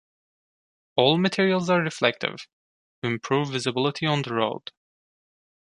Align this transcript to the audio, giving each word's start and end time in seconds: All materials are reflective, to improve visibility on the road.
All 0.95 1.19
materials 1.19 1.69
are 1.69 1.79
reflective, 1.83 2.47
to 3.03 3.07
improve 3.09 3.49
visibility 3.51 4.07
on 4.07 4.23
the 4.23 4.33
road. 4.33 4.71